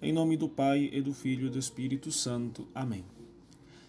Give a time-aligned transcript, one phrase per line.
[0.00, 2.68] Em nome do Pai, e do Filho e do Espírito Santo.
[2.72, 3.04] Amém.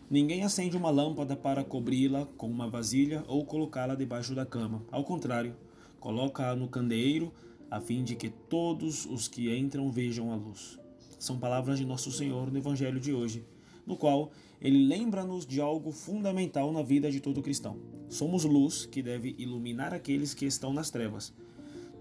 [0.09, 4.83] Ninguém acende uma lâmpada para cobri-la com uma vasilha ou colocá-la debaixo da cama.
[4.91, 5.55] Ao contrário,
[5.99, 7.31] coloca-a no candeeiro,
[7.69, 10.79] a fim de que todos os que entram vejam a luz.
[11.19, 13.45] São palavras de Nosso Senhor no Evangelho de hoje,
[13.85, 17.77] no qual ele lembra-nos de algo fundamental na vida de todo cristão.
[18.09, 21.31] Somos luz que deve iluminar aqueles que estão nas trevas.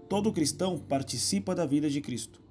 [0.09, 2.48] Todo cristão participa da vida de Cristo.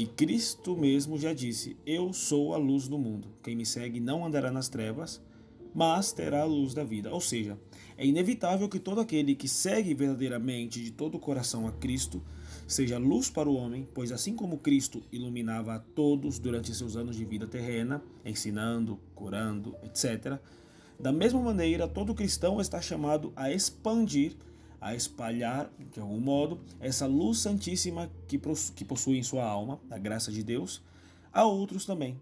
[0.00, 3.28] E Cristo mesmo já disse: Eu sou a luz do mundo.
[3.42, 5.20] Quem me segue não andará nas trevas,
[5.74, 7.12] mas terá a luz da vida.
[7.12, 7.58] Ou seja,
[7.98, 12.22] é inevitável que todo aquele que segue verdadeiramente de todo o coração a Cristo
[12.66, 17.14] seja luz para o homem, pois assim como Cristo iluminava a todos durante seus anos
[17.14, 20.40] de vida terrena, ensinando, curando, etc.,
[20.98, 24.34] da mesma maneira todo cristão está chamado a expandir
[24.80, 28.40] a espalhar, de algum modo, essa luz santíssima que,
[28.74, 30.82] que possui em sua alma, a graça de Deus,
[31.32, 32.18] a outros também.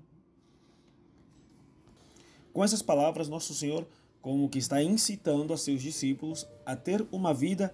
[2.53, 3.87] Com essas palavras, Nosso Senhor,
[4.21, 7.73] como que está incitando a seus discípulos a ter uma vida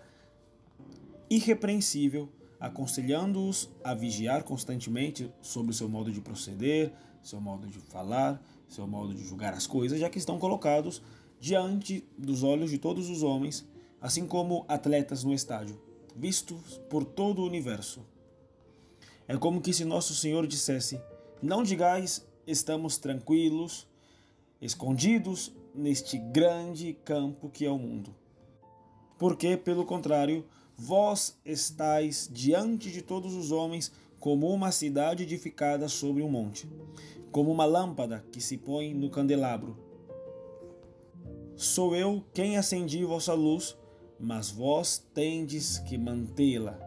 [1.30, 2.28] irrepreensível,
[2.60, 8.86] aconselhando-os a vigiar constantemente sobre o seu modo de proceder, seu modo de falar, seu
[8.86, 11.00] modo de julgar as coisas, já que estão colocados
[11.40, 13.66] diante dos olhos de todos os homens
[14.04, 15.80] assim como atletas no estádio,
[16.14, 18.04] vistos por todo o universo.
[19.26, 21.00] É como que se nosso Senhor dissesse:
[21.40, 23.88] Não digais, estamos tranquilos,
[24.60, 28.14] escondidos neste grande campo que é o mundo.
[29.18, 30.44] Porque, pelo contrário,
[30.76, 36.68] vós estáis diante de todos os homens como uma cidade edificada sobre um monte,
[37.32, 39.78] como uma lâmpada que se põe no candelabro.
[41.56, 43.74] Sou eu quem acendi vossa luz
[44.18, 46.78] mas vós tendes que mantê-la,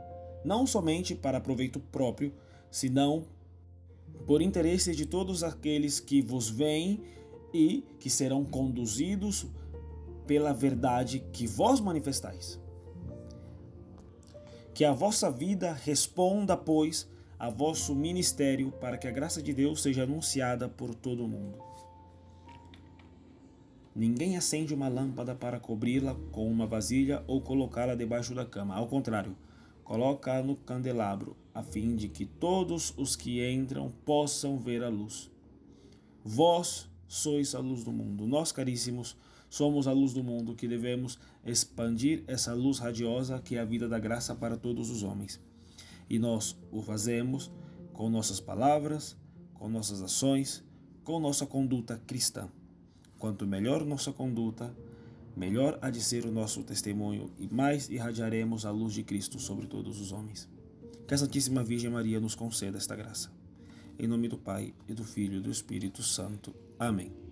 [0.44, 2.34] não somente para proveito próprio,
[2.72, 3.26] senão
[4.26, 7.02] por interesse de todos aqueles que vos veem
[7.54, 9.48] e que serão conduzidos
[10.26, 12.60] pela verdade que vós manifestais.
[14.74, 17.10] Que a vossa vida responda, pois,
[17.40, 21.58] a vosso ministério, para que a graça de Deus seja anunciada por todo o mundo.
[23.98, 28.76] Ninguém acende uma lâmpada para cobri-la com uma vasilha ou colocá-la debaixo da cama.
[28.76, 29.36] Ao contrário,
[29.84, 35.32] coloca-a no candelabro, a fim de que todos os que entram possam ver a luz.
[36.24, 38.28] Vós sois a luz do mundo.
[38.28, 39.18] Nós, caríssimos,
[39.50, 43.90] somos a luz do mundo que devemos expandir essa luz radiosa que é a vida
[43.90, 45.42] da graça para todos os homens.
[46.08, 47.50] E nós o fazemos
[47.94, 49.18] com nossas palavras,
[49.56, 50.64] com nossas ações,
[51.04, 52.48] com nossa conduta cristã.
[53.20, 54.76] Quanto melhor nossa conduta,
[55.36, 59.68] melhor há de ser o nosso testemunho e mais irradiaremos a luz de Cristo sobre
[59.68, 60.48] todos os homens.
[61.08, 63.32] Que a Santíssima Virgem Maria nos conceda esta graça.
[63.98, 66.54] Em nome do Pai, e do Filho e do Espírito Santo.
[66.78, 67.27] Amém.